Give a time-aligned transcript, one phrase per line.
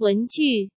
[0.00, 0.70] 文具